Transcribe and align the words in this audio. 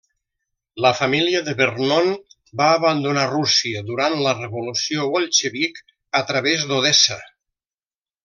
La 0.85 0.91
família 0.99 1.41
de 1.49 1.53
Vernon 1.59 2.07
va 2.61 2.69
abandonar 2.77 3.25
Rússia 3.33 3.83
durant 3.91 4.17
la 4.27 4.33
revolució 4.39 5.05
bolxevic, 5.17 5.79
a 6.23 6.23
través 6.33 6.65
d'Odessa. 6.73 7.19